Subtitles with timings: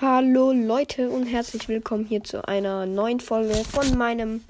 [0.00, 4.42] Hallo Leute und herzlich willkommen hier zu einer neuen Folge von meinem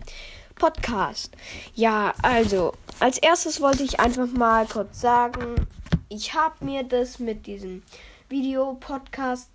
[0.54, 1.36] Podcast.
[1.74, 5.66] Ja, also als erstes wollte ich einfach mal kurz sagen,
[6.08, 7.82] ich habe mir das mit diesem
[8.28, 9.50] Video-Podcast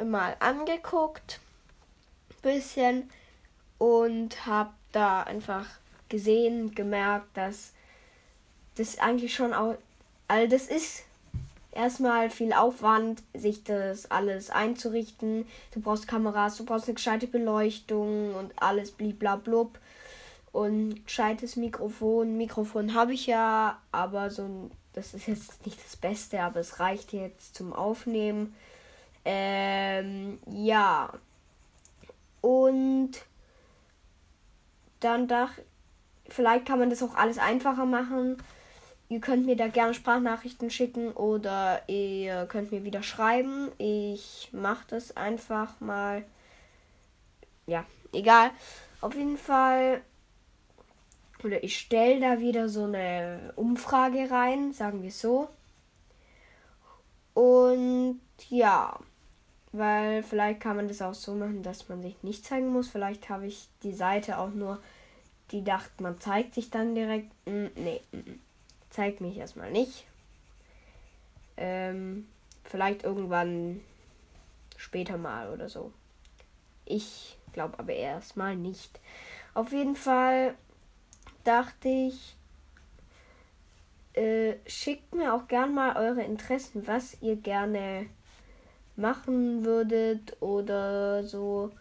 [0.00, 1.40] mal angeguckt,
[2.40, 3.10] bisschen
[3.78, 5.66] und habe da einfach
[6.08, 7.72] gesehen, gemerkt, dass
[8.76, 9.74] das eigentlich schon auch,
[10.28, 11.02] all das ist
[11.74, 15.46] erstmal viel Aufwand, sich das alles einzurichten.
[15.72, 19.78] Du brauchst Kameras, du brauchst eine gescheite Beleuchtung und alles bliblablub.
[20.52, 22.36] Und gescheites Mikrofon.
[22.36, 26.78] Mikrofon habe ich ja, aber so ein, das ist jetzt nicht das Beste, aber es
[26.78, 28.54] reicht jetzt zum Aufnehmen.
[29.24, 31.12] Ähm, ja.
[32.40, 33.12] Und
[35.00, 35.62] dann dachte
[36.28, 38.36] vielleicht kann man das auch alles einfacher machen.
[39.08, 43.70] Ihr könnt mir da gerne Sprachnachrichten schicken oder ihr könnt mir wieder schreiben.
[43.78, 46.24] Ich mache das einfach mal.
[47.66, 48.50] Ja, egal.
[49.00, 50.00] Auf jeden Fall.
[51.42, 55.48] Oder ich stelle da wieder so eine Umfrage rein, sagen wir so.
[57.34, 58.98] Und ja,
[59.72, 62.88] weil vielleicht kann man das auch so machen, dass man sich nicht zeigen muss.
[62.88, 64.80] Vielleicht habe ich die Seite auch nur,
[65.50, 67.30] die dachte, man zeigt sich dann direkt.
[67.44, 68.40] Hm, nee, hm,
[68.94, 70.04] zeigt mich erstmal nicht.
[71.56, 72.28] Ähm,
[72.62, 73.80] vielleicht irgendwann
[74.76, 75.92] später mal oder so.
[76.84, 79.00] Ich glaube aber erstmal nicht.
[79.52, 80.54] Auf jeden Fall
[81.42, 82.36] dachte ich,
[84.14, 88.06] äh, schickt mir auch gern mal eure Interessen, was ihr gerne
[88.94, 91.72] machen würdet oder so.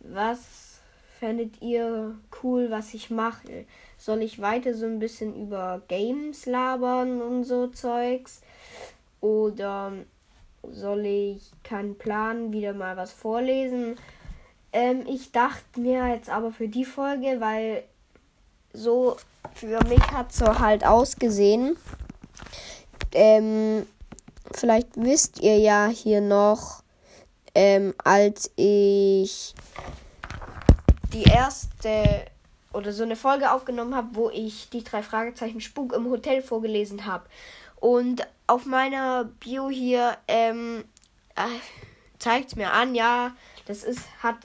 [0.00, 0.80] Was
[1.18, 3.66] fändet ihr cool, was ich mache?
[3.98, 8.40] Soll ich weiter so ein bisschen über Games labern und so Zeugs?
[9.20, 9.92] Oder
[10.70, 13.96] soll ich keinen Plan wieder mal was vorlesen?
[14.72, 17.82] Ähm, ich dachte mir jetzt aber für die Folge, weil
[18.72, 19.16] so
[19.54, 21.76] für mich hat so halt ausgesehen.
[23.12, 23.86] Ähm,
[24.52, 26.82] vielleicht wisst ihr ja hier noch,
[27.54, 29.54] ähm, als ich
[31.12, 32.26] die erste
[32.72, 37.06] oder so eine Folge aufgenommen habe, wo ich die drei Fragezeichen Spuk im Hotel vorgelesen
[37.06, 37.26] habe.
[37.76, 40.84] Und auf meiner Bio hier ähm,
[41.36, 41.42] äh,
[42.18, 43.34] zeigt es mir an, ja,
[43.66, 44.36] das ist, hat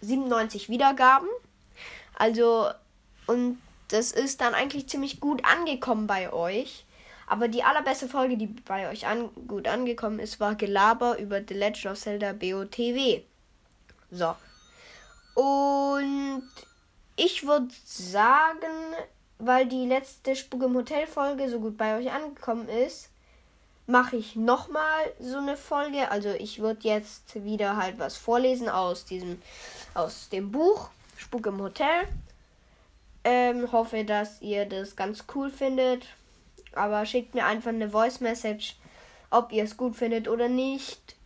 [0.00, 1.28] 97 Wiedergaben.
[2.14, 2.68] Also,
[3.26, 3.58] und
[3.88, 6.84] das ist dann eigentlich ziemlich gut angekommen bei euch.
[7.26, 11.54] Aber die allerbeste Folge, die bei euch an, gut angekommen ist, war Gelaber über The
[11.54, 13.22] Legend of Zelda BOTW.
[14.10, 14.34] So.
[15.34, 16.48] Und
[17.18, 18.94] ich würde sagen,
[19.38, 23.10] weil die letzte Spuk im Hotel Folge so gut bei euch angekommen ist,
[23.86, 26.10] mache ich nochmal so eine Folge.
[26.10, 29.40] Also ich würde jetzt wieder halt was vorlesen aus diesem,
[29.94, 32.06] aus dem Buch Spuk im Hotel.
[33.24, 36.06] Ähm, hoffe, dass ihr das ganz cool findet.
[36.72, 38.76] Aber schickt mir einfach eine Voice Message,
[39.30, 41.16] ob ihr es gut findet oder nicht.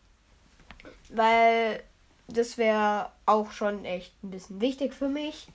[1.11, 1.83] Weil
[2.29, 5.49] das wäre auch schon echt ein bisschen wichtig für mich,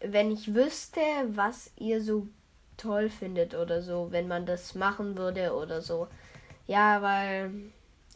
[0.00, 2.28] wenn ich wüsste, was ihr so
[2.76, 6.08] toll findet oder so, wenn man das machen würde oder so.
[6.66, 7.50] Ja, weil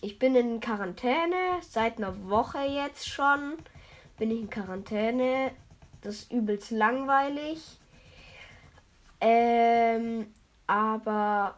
[0.01, 3.57] ich bin in Quarantäne seit einer Woche jetzt schon.
[4.19, 5.53] Bin ich in Quarantäne.
[6.03, 7.61] Das ist übelst langweilig.
[9.21, 10.33] Ähm,
[10.67, 11.57] aber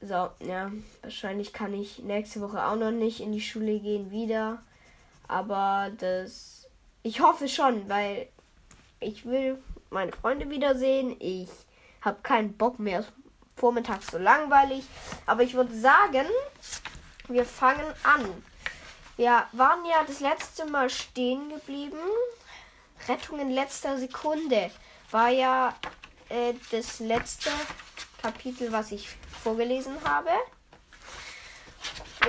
[0.00, 0.70] so, ja,
[1.02, 4.62] wahrscheinlich kann ich nächste Woche auch noch nicht in die Schule gehen wieder.
[5.28, 6.68] Aber das.
[7.02, 8.28] Ich hoffe schon, weil
[9.00, 11.16] ich will meine Freunde wiedersehen.
[11.20, 11.50] Ich
[12.00, 13.04] habe keinen Bock mehr.
[13.56, 14.84] Vormittags so langweilig.
[15.24, 16.26] Aber ich würde sagen,
[17.28, 18.42] wir fangen an.
[19.16, 21.98] Wir waren ja das letzte Mal stehen geblieben.
[23.08, 24.70] Rettung in letzter Sekunde
[25.10, 25.74] war ja
[26.28, 27.50] äh, das letzte
[28.20, 29.08] Kapitel, was ich
[29.42, 30.30] vorgelesen habe.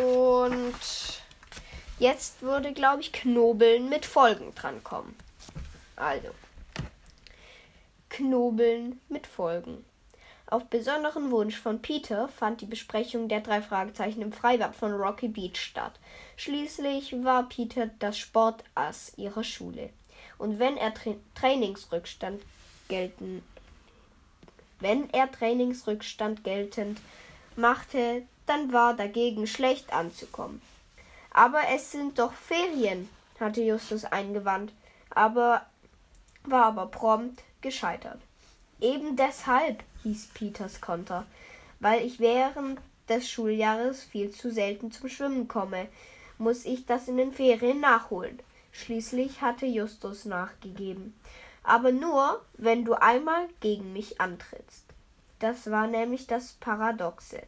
[0.02, 0.76] Und
[2.00, 5.16] jetzt würde, glaube ich, Knobeln mit Folgen drankommen.
[5.96, 6.30] Also.
[8.18, 9.86] Knobeln mit Folgen.
[10.48, 15.28] Auf besonderen Wunsch von Peter fand die Besprechung der drei Fragezeichen im Freibad von Rocky
[15.28, 16.00] Beach statt.
[16.36, 19.92] Schließlich war Peter das Sportass ihrer Schule.
[20.40, 22.42] Und wenn er Tra Trainingsrückstand
[22.88, 23.44] gelten
[24.80, 27.00] wenn er Trainingsrückstand geltend
[27.56, 30.64] machte, dann war dagegen schlecht anzukommen.
[31.30, 33.10] Aber es sind doch Ferien,
[33.40, 34.74] hatte Justus eingewandt,
[35.12, 35.68] aber
[36.46, 38.20] war aber prompt gescheitert.
[38.80, 41.26] Eben deshalb hieß Peters Konter,
[41.80, 45.88] weil ich während des Schuljahres viel zu selten zum Schwimmen komme.
[46.38, 48.40] muss ich das in den Ferien nachholen.
[48.72, 51.20] Schließlich hatte Justus nachgegeben.
[51.64, 54.86] Aber nur, wenn du einmal gegen mich antrittst.
[55.40, 57.42] Das war nämlich das Paradoxe.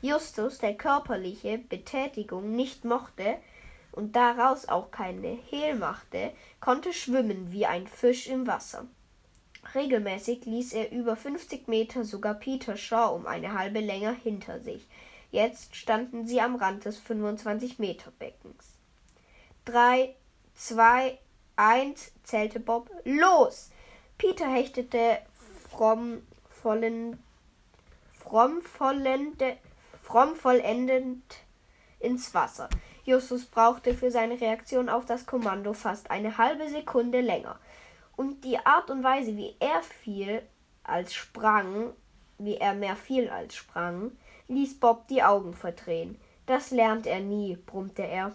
[0.00, 3.36] Justus, der körperliche Betätigung nicht mochte
[3.92, 8.86] und daraus auch keine Hehl machte, konnte schwimmen wie ein Fisch im Wasser.
[9.74, 14.86] Regelmäßig ließ er über 50 Meter sogar Peter Shaw um eine halbe länger hinter sich.
[15.30, 18.76] Jetzt standen sie am Rand des 25 Meter Beckens.
[19.64, 20.14] Drei,
[20.54, 21.18] zwei,
[21.56, 22.90] eins, zählte Bob.
[23.04, 23.70] Los!
[24.18, 25.18] Peter hechtete
[25.70, 27.18] fromm, vollen,
[28.12, 29.56] fromm, vollende,
[30.02, 31.22] fromm vollendend
[31.98, 32.68] ins Wasser.
[33.04, 37.58] Justus brauchte für seine Reaktion auf das Kommando fast eine halbe Sekunde länger.
[38.16, 40.42] Und die Art und Weise, wie er fiel
[40.84, 41.92] als sprang,
[42.38, 44.12] wie er mehr fiel als sprang,
[44.48, 46.18] ließ Bob die Augen verdrehen.
[46.46, 48.32] Das lernt er nie, brummte er.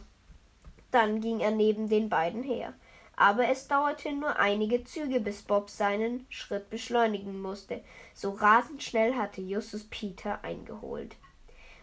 [0.92, 2.74] Dann ging er neben den beiden her.
[3.16, 7.82] Aber es dauerte nur einige Züge, bis Bob seinen Schritt beschleunigen musste.
[8.14, 11.16] So rasend schnell hatte Justus Peter eingeholt.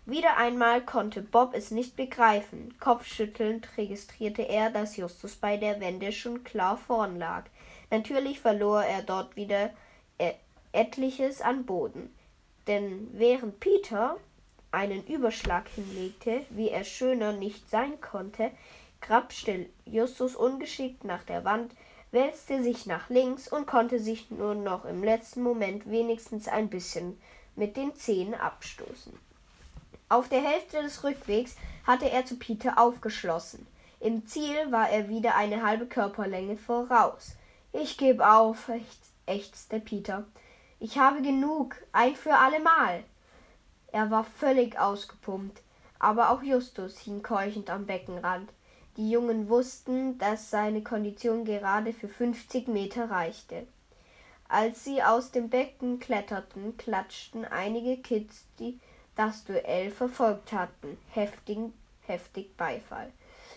[0.06, 2.75] Wieder einmal konnte Bob es nicht begreifen.
[2.79, 7.44] Kopfschüttelnd registrierte er, dass Justus bei der Wende schon klar vorn lag.
[7.94, 9.70] Natürlich verlor er dort wieder
[10.73, 12.12] etliches an Boden.
[12.67, 14.17] Denn während Peter
[14.73, 18.50] einen Überschlag hinlegte, wie er schöner nicht sein konnte,
[19.00, 21.73] grapschte Justus ungeschickt nach der Wand,
[22.11, 27.17] wälzte sich nach links und konnte sich nur noch im letzten Moment wenigstens ein bisschen
[27.55, 29.17] mit den Zehen abstoßen.
[30.08, 31.55] Auf der Hälfte des Rückwegs
[31.87, 33.69] hatte er zu Peter aufgeschlossen.
[34.00, 37.37] Im Ziel war er wieder eine halbe Körperlänge voraus.
[37.76, 38.71] Ich geb auf,
[39.26, 40.25] ächzte Peter.
[40.79, 43.03] Ich habe genug, ein für allemal.
[43.88, 45.61] Er war völlig ausgepumpt,
[45.99, 48.49] aber auch Justus hing keuchend am Beckenrand.
[48.97, 53.67] Die Jungen wussten, dass seine Kondition gerade für fünfzig Meter reichte.
[54.49, 58.79] Als sie aus dem Becken kletterten, klatschten einige Kids, die
[59.17, 61.59] das Duell verfolgt hatten, heftig,
[62.03, 63.11] heftig Beifall.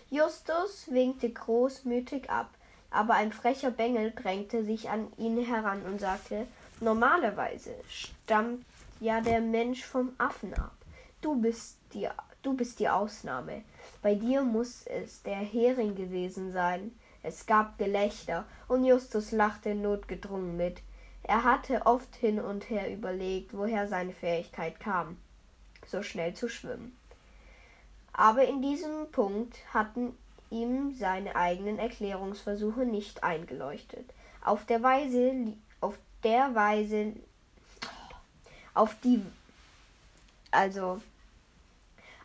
[0.10, 2.50] Justus winkte großmütig ab
[2.98, 6.48] aber ein frecher Bengel drängte sich an ihn heran und sagte
[6.80, 8.66] Normalerweise stammt
[9.00, 10.76] ja der Mensch vom Affen ab.
[11.22, 12.08] Du bist die,
[12.42, 13.64] du bist die Ausnahme.
[14.02, 16.92] Bei dir muss es der Hering gewesen sein.
[17.22, 20.82] Es gab Gelächter, und Justus lachte notgedrungen mit.
[21.22, 25.18] Er hatte oft hin und her überlegt, woher seine Fähigkeit kam,
[25.86, 26.98] so schnell zu schwimmen.
[28.14, 30.16] Aber in diesem Punkt hatten
[30.50, 34.14] ihm seine eigenen Erklärungsversuche nicht eingeleuchtet.
[34.44, 37.14] Auf der Weise, auf der Weise,
[38.74, 39.22] auf die,
[40.52, 41.02] also,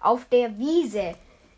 [0.00, 1.14] auf der Wiese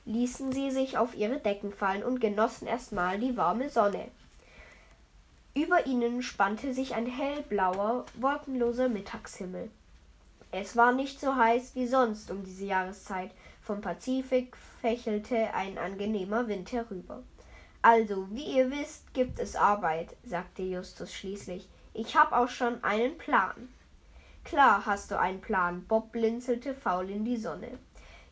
[0.07, 4.09] ließen sie sich auf ihre Decken fallen und genossen erstmal die warme Sonne.
[5.55, 9.71] Über ihnen spannte sich ein hellblauer, wolkenloser Mittagshimmel.
[10.51, 13.31] Es war nicht so heiß wie sonst um diese Jahreszeit,
[13.65, 17.23] vom Pazifik fächelte ein angenehmer Wind herüber.
[17.81, 21.69] Also, wie ihr wisst, gibt es Arbeit, sagte Justus schließlich.
[21.95, 23.69] Ich hab auch schon einen Plan.
[24.45, 27.79] Klar hast du einen Plan, Bob blinzelte faul in die Sonne.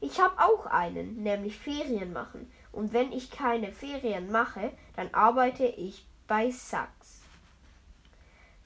[0.00, 2.50] Ich hab auch einen, nämlich Ferien machen.
[2.70, 7.22] Und wenn ich keine Ferien mache, dann arbeite ich bei Sachs.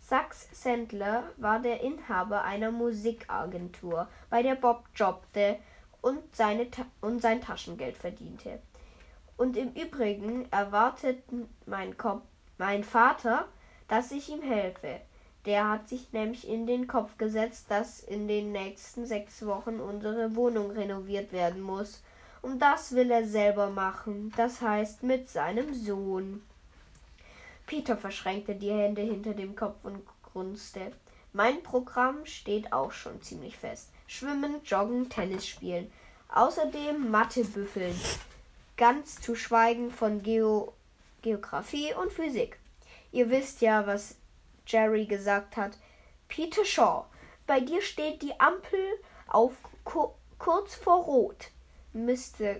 [0.01, 5.59] Sachs Sandler war der Inhaber einer Musikagentur, bei der Bob jobbte
[6.07, 6.69] und, seine,
[7.01, 8.61] und sein Taschengeld verdiente.
[9.37, 11.25] Und im Übrigen erwartet
[11.67, 12.23] mein, Kopf,
[12.59, 13.49] mein Vater,
[13.89, 15.01] dass ich ihm helfe.
[15.47, 20.37] Der hat sich nämlich in den Kopf gesetzt, dass in den nächsten sechs Wochen unsere
[20.37, 22.05] Wohnung renoviert werden muss.
[22.41, 26.41] Und das will er selber machen, das heißt mit seinem Sohn.
[27.67, 30.93] Peter verschränkte die Hände hinter dem Kopf und grunzte.
[31.33, 33.91] Mein Programm steht auch schon ziemlich fest.
[34.07, 35.91] Schwimmen, Joggen, Tennis spielen.
[36.29, 37.99] Außerdem Mathe büffeln.
[38.77, 40.73] Ganz zu schweigen von Geo
[41.23, 42.59] Geografie und Physik.
[43.11, 44.17] Ihr wisst ja, was
[44.67, 45.79] Jerry gesagt hat.
[46.29, 47.07] Peter Shaw,
[47.47, 48.79] bei dir steht die Ampel
[49.27, 49.53] auf
[49.85, 51.51] ku kurz vor Rot.
[51.93, 52.57] Mr.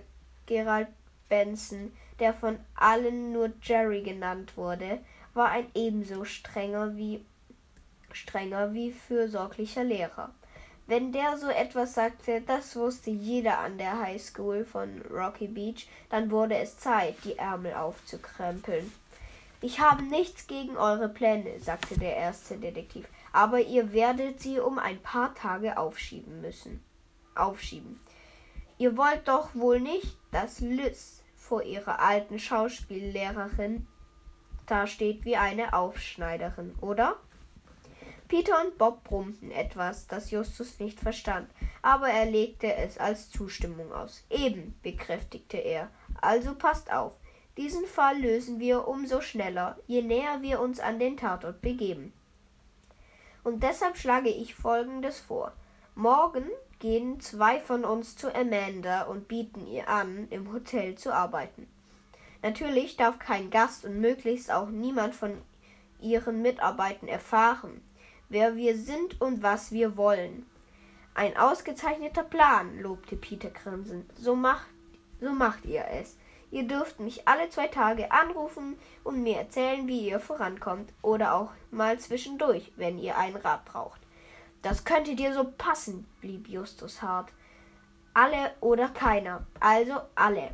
[0.47, 0.87] Gerald
[1.29, 4.99] Benson, der von allen nur Jerry genannt wurde,
[5.33, 7.23] war ein ebenso strenger wie
[8.11, 10.33] strenger wie fürsorglicher Lehrer.
[10.87, 15.85] Wenn der so etwas sagte, das wusste jeder an der High School von Rocky Beach,
[16.09, 18.89] dann wurde es Zeit, die Ärmel aufzukrempeln.
[19.59, 24.79] Ich habe nichts gegen eure Pläne, sagte der erste Detektiv, aber ihr werdet sie um
[24.79, 26.81] ein paar Tage aufschieben müssen.
[27.35, 27.99] Aufschieben.
[28.77, 33.87] Ihr wollt doch wohl nicht, dass Liz vor ihrer alten Schauspiellehrerin
[34.67, 37.17] dasteht wie eine Aufschneiderin, oder?
[38.27, 41.49] Peter und Bob brummten etwas, das Justus nicht verstand,
[41.81, 44.25] aber er legte es als Zustimmung aus.
[44.29, 45.89] Eben, bekräftigte er.
[46.19, 47.13] Also passt auf.
[47.55, 52.11] Diesen Fall lösen wir umso schneller, je näher wir uns an den Tatort begeben.
[53.43, 55.53] Und deshalb schlage ich Folgendes vor.
[55.95, 56.43] Morgen
[56.79, 61.67] gehen zwei von uns zu Amanda und bieten ihr an, im Hotel zu arbeiten.
[62.43, 65.41] Natürlich darf kein Gast und möglichst auch niemand von
[66.01, 67.81] ihren Mitarbeitern erfahren,
[68.29, 70.45] wer wir sind und was wir wollen.
[71.13, 74.05] Ein ausgezeichneter Plan, lobte Peter grinsend.
[74.17, 74.67] So macht,
[75.19, 76.17] so macht ihr es.
[76.51, 80.93] Ihr dürft mich alle zwei Tage anrufen und mir erzählen, wie ihr vorankommt.
[81.01, 83.99] Oder auch mal zwischendurch, wenn ihr einen Rat braucht.
[84.61, 87.31] Das könnte dir so passen, blieb Justus hart.
[88.13, 89.45] Alle oder keiner.
[89.59, 90.51] Also alle.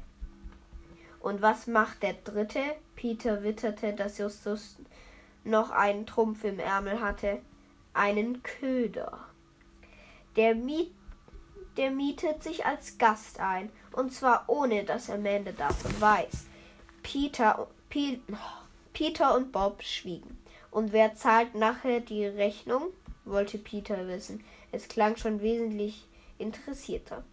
[1.20, 2.60] Und was macht der Dritte?
[2.96, 4.77] Peter witterte, dass Justus
[5.44, 7.42] noch einen Trumpf im Ärmel hatte.
[7.94, 9.20] Einen Köder.
[10.36, 10.92] Der Miet
[11.78, 13.70] der mietet sich als Gast ein.
[13.92, 16.46] Und zwar ohne, dass Amanda davon weiß.
[17.02, 17.68] Peter,
[18.94, 20.38] Peter und Bob schwiegen.
[20.72, 22.88] Und wer zahlt nachher die Rechnung?
[23.26, 24.44] wollte Peter wissen.
[24.72, 26.06] Es klang schon wesentlich
[26.38, 27.24] interessierter.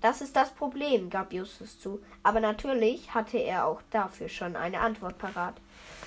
[0.00, 2.00] Das ist das Problem, gab Justus zu.
[2.22, 5.54] Aber natürlich hatte er auch dafür schon eine Antwort parat.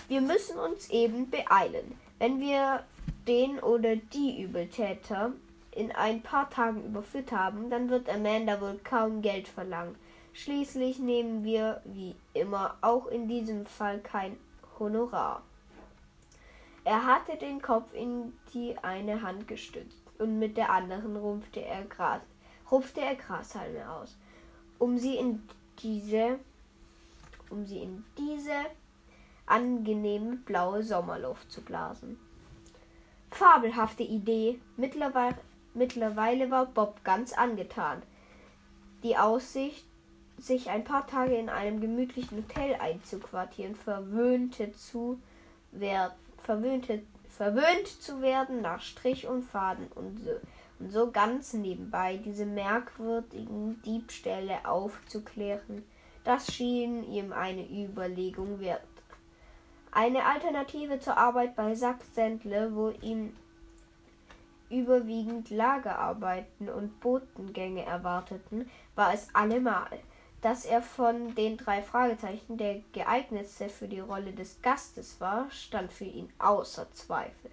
[0.07, 1.97] Wir müssen uns eben beeilen.
[2.19, 2.83] Wenn wir
[3.27, 5.33] den oder die Übeltäter
[5.71, 9.95] in ein paar Tagen überführt haben, dann wird Amanda wohl kaum Geld verlangen.
[10.33, 14.37] Schließlich nehmen wir, wie immer, auch in diesem Fall kein
[14.79, 15.43] Honorar.
[16.83, 21.83] Er hatte den Kopf in die eine Hand gestützt und mit der anderen rupfte er,
[21.85, 22.21] Gras,
[22.71, 24.17] rupfte er Grashalme aus,
[24.79, 25.43] um sie in
[25.79, 26.39] diese,
[27.49, 28.65] um sie in diese
[29.45, 32.17] angenehme blaue Sommerluft zu blasen.
[33.31, 34.59] Fabelhafte Idee.
[34.77, 35.37] Mittlerweile
[35.73, 38.01] Mittlerweile war Bob ganz angetan.
[39.03, 39.85] Die Aussicht,
[40.37, 45.19] sich ein paar Tage in einem gemütlichen Hotel einzuquartieren, verwöhnte zu
[45.71, 50.31] werden, verwöhnte, verwöhnt zu werden nach Strich und Faden und so,
[50.79, 55.83] und so ganz nebenbei diese merkwürdigen Diebstähle aufzuklären,
[56.23, 58.81] das schien ihm eine Überlegung wert.
[59.91, 63.35] Eine Alternative zur Arbeit bei Sack Sendle, wo ihm
[64.69, 69.99] überwiegend Lagerarbeiten und Botengänge erwarteten, war es allemal.
[70.41, 75.91] Dass er von den drei Fragezeichen der geeignetste für die Rolle des Gastes war, stand
[75.91, 77.51] für ihn außer Zweifel.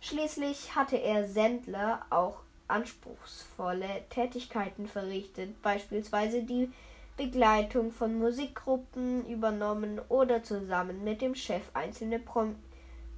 [0.00, 6.70] Schließlich hatte er Sendler auch anspruchsvolle Tätigkeiten verrichtet, beispielsweise die
[7.16, 12.56] Begleitung von Musikgruppen übernommen oder zusammen mit dem Chef einzelne prom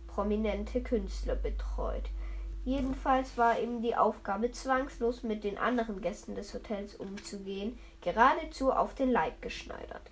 [0.08, 2.04] prominente Künstler betreut.
[2.64, 8.94] Jedenfalls war ihm die Aufgabe, zwangslos mit den anderen Gästen des Hotels umzugehen, geradezu auf
[8.94, 10.02] den Leib geschneidert.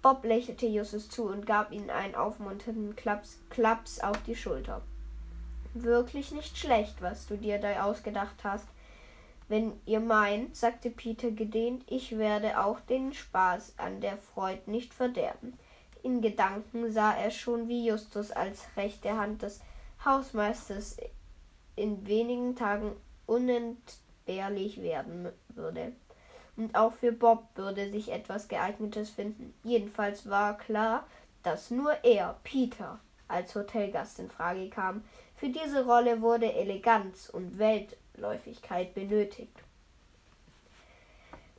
[0.00, 4.80] Bob lächelte Justus zu und gab ihm einen aufmunternden Klaps, Klaps auf die Schulter.
[5.74, 8.68] Wirklich nicht schlecht, was du dir da ausgedacht hast.
[9.48, 14.92] Wenn ihr meint, sagte Peter gedehnt, ich werde auch den Spaß an der Freude nicht
[14.92, 15.56] verderben.
[16.02, 19.60] In Gedanken sah er schon, wie Justus als rechte Hand des
[20.04, 20.96] Hausmeisters
[21.76, 25.92] in wenigen Tagen unentbehrlich werden würde.
[26.56, 29.52] Und auch für Bob würde sich etwas geeignetes finden.
[29.62, 31.06] Jedenfalls war klar,
[31.42, 32.98] dass nur er, Peter,
[33.28, 35.04] als Hotelgast in Frage kam.
[35.34, 37.58] Für diese Rolle wurde Eleganz und
[38.16, 39.56] Weltläufigkeit benötigt.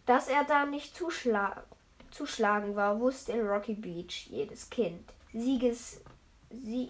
[0.06, 1.64] Dass er da nicht zuschla
[2.10, 5.12] zuschlagen war, wusste in Rocky Beach jedes Kind.
[5.34, 6.02] Sieges,
[6.50, 6.90] sie,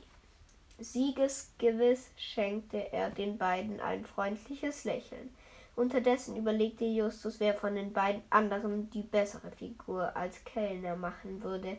[0.78, 5.32] Siegesgewiss schenkte er den beiden ein freundliches Lächeln.
[5.76, 11.78] Unterdessen überlegte Justus, wer von den beiden anderen die bessere Figur als Kellner machen würde.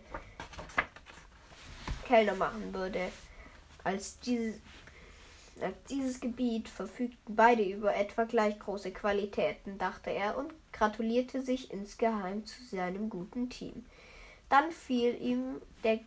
[2.04, 3.09] Kellner machen würde.
[3.85, 4.62] Als dieses, als
[5.88, 12.45] dieses Gebiet verfügten beide über etwa gleich große Qualitäten, dachte er und gratulierte sich insgeheim
[12.47, 13.85] zu seinem guten Team.
[14.49, 16.00] Dann fiel ihm der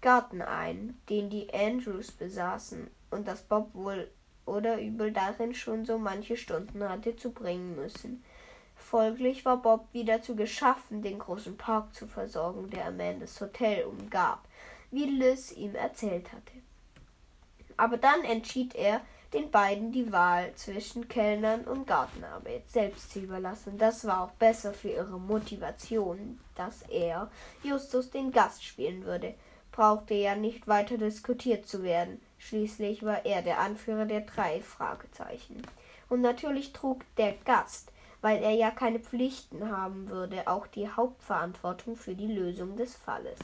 [0.00, 4.10] Garten ein, den die Andrews besaßen, und dass Bob wohl
[4.46, 8.22] oder übel darin schon so manche Stunden hatte zu bringen müssen.
[8.76, 14.46] Folglich war Bob wieder zu geschaffen, den großen Park zu versorgen, der Amandas Hotel umgab,
[14.90, 16.52] wie Liz ihm erzählt hatte.
[17.76, 19.00] Aber dann entschied er,
[19.34, 23.78] den beiden die Wahl zwischen Kellnern und Gartenarbeit selbst zu überlassen.
[23.78, 27.30] Das war auch besser für ihre Motivation, dass er,
[27.64, 29.34] Justus, den Gast spielen würde.
[29.72, 32.20] Brauchte ja nicht weiter diskutiert zu werden.
[32.38, 35.62] Schließlich war er der Anführer der drei Fragezeichen.
[36.08, 37.90] Und natürlich trug der Gast,
[38.20, 43.38] weil er ja keine Pflichten haben würde, auch die Hauptverantwortung für die Lösung des Falles.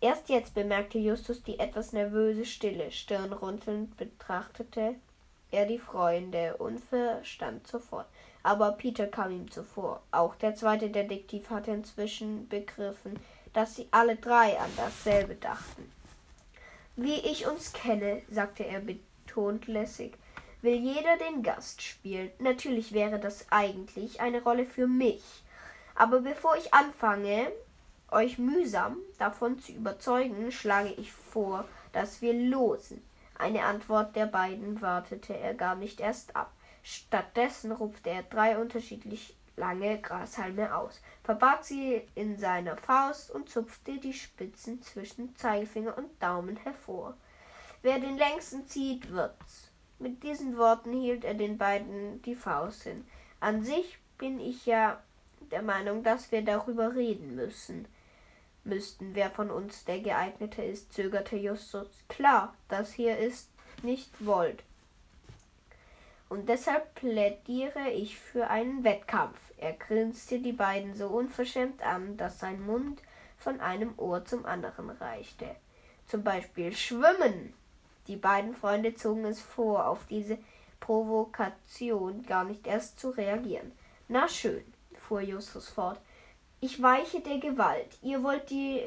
[0.00, 2.90] Erst jetzt bemerkte Justus die etwas nervöse Stille.
[2.90, 4.94] Stirnrunzelnd betrachtete
[5.50, 8.06] er die Freunde und verstand sofort.
[8.42, 10.00] Aber Peter kam ihm zuvor.
[10.10, 13.20] Auch der zweite Detektiv hatte inzwischen begriffen,
[13.52, 15.90] dass sie alle drei an dasselbe dachten.
[16.96, 20.16] Wie ich uns kenne, sagte er betont lässig,
[20.62, 22.30] will jeder den Gast spielen.
[22.38, 25.22] Natürlich wäre das eigentlich eine Rolle für mich.
[25.94, 27.50] Aber bevor ich anfange,
[28.12, 33.02] euch mühsam davon zu überzeugen, schlage ich vor, dass wir losen.
[33.38, 36.52] Eine Antwort der beiden wartete er gar nicht erst ab.
[36.82, 43.98] Stattdessen rupfte er drei unterschiedlich lange Grashalme aus, verbarg sie in seiner Faust und zupfte
[43.98, 47.14] die Spitzen zwischen Zeigefinger und Daumen hervor.
[47.82, 49.70] Wer den längsten zieht, wird's.
[49.98, 53.04] Mit diesen Worten hielt er den beiden die Faust hin.
[53.38, 55.02] An sich bin ich ja
[55.50, 57.86] der Meinung, dass wir darüber reden müssen
[58.64, 61.88] müssten, wer von uns der geeignete ist, zögerte Justus.
[62.08, 63.50] Klar, das hier ist
[63.82, 64.62] nicht Volt.
[66.28, 69.38] Und deshalb plädiere ich für einen Wettkampf.
[69.58, 73.02] Er grinste die beiden so unverschämt an, dass sein Mund
[73.36, 75.56] von einem Ohr zum anderen reichte.
[76.06, 77.52] Zum Beispiel Schwimmen.
[78.06, 80.38] Die beiden Freunde zogen es vor, auf diese
[80.78, 83.72] Provokation gar nicht erst zu reagieren.
[84.08, 84.64] Na schön,
[84.98, 86.00] fuhr Justus fort.
[86.60, 87.96] Ich weiche der Gewalt.
[88.02, 88.86] Ihr wollt die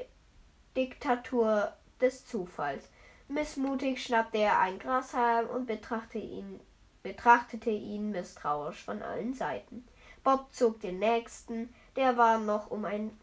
[0.78, 2.88] Diktatur des Zufalls.
[3.28, 6.60] Missmutig schnappte er ein Grashalm und betrachtete ihn,
[7.02, 9.88] betrachtete ihn misstrauisch von allen Seiten.
[10.24, 13.18] Bob zog den nächsten, der war noch um ein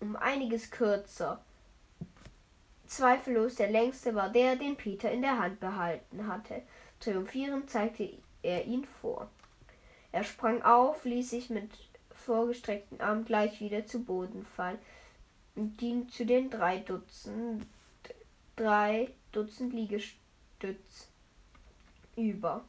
[0.00, 1.40] um einiges kürzer.
[2.86, 6.62] Zweifellos der längste war der, den Peter in der Hand behalten hatte.
[6.98, 8.10] Triumphierend zeigte
[8.42, 9.30] er ihn vor.
[10.10, 11.70] Er sprang auf, ließ sich mit
[12.22, 14.78] vorgestreckten Arm gleich wieder zu Boden fallen
[15.54, 17.66] und ging zu den drei Dutzend,
[18.56, 21.08] drei Dutzend Liegestütz
[22.16, 22.64] über,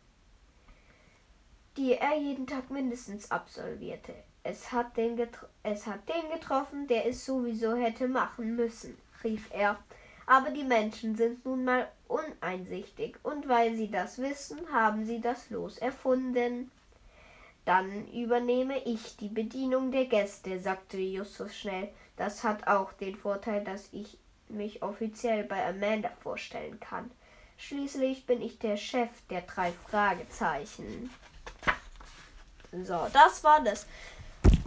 [1.78, 4.13] die er jeden Tag mindestens absolvierte.
[4.44, 5.20] Es hat, den
[5.63, 9.80] es hat den getroffen, der es sowieso hätte machen müssen, rief er.
[10.26, 15.50] Aber die Menschen sind nun mal uneinsichtig, und weil sie das wissen, haben sie das
[15.50, 16.72] Los erfunden.
[17.65, 21.89] Dann übernehme ich die Bedienung der Gäste, sagte Justus schnell.
[22.17, 24.17] Das hat auch den Vorteil, dass ich
[24.49, 27.10] mich offiziell bei Amanda vorstellen kann.
[27.58, 31.10] Schließlich bin ich der Chef der drei Fragezeichen.
[32.84, 33.86] So, das war das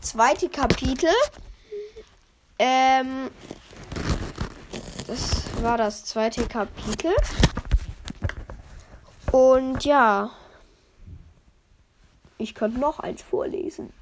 [0.00, 1.10] zweite Kapitel.
[2.58, 3.30] Ähm,
[5.06, 7.14] das war das zweite Kapitel.
[9.32, 10.30] Und ja.
[12.38, 13.92] Ich könnte noch eins vorlesen.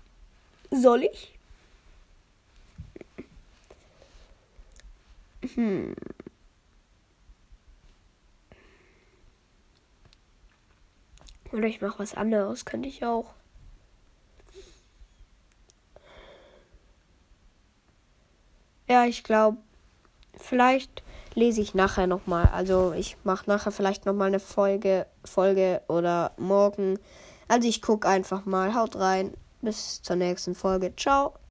[0.71, 1.39] Soll ich?
[5.55, 5.95] Hm.
[11.53, 13.35] Oder ich mache was anderes, könnte ich auch.
[18.89, 19.59] Ja, ich glaube,
[20.37, 21.03] vielleicht
[21.35, 22.47] lese ich nachher noch mal.
[22.47, 26.99] Also ich mache nachher vielleicht noch mal eine Folge, Folge oder morgen
[27.49, 28.75] also ich gucke einfach mal.
[28.75, 29.35] Haut rein.
[29.63, 30.95] Bis zur nächsten Folge.
[30.97, 31.35] Ciao.